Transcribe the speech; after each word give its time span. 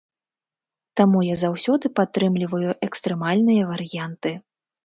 Таму 1.01 1.19
я 1.25 1.35
заўсёды 1.43 1.85
падтрымліваю 1.99 2.75
экстрэмальныя 2.89 3.69
варыянты. 3.75 4.37